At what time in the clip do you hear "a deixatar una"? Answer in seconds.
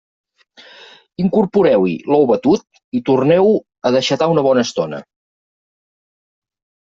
3.91-4.45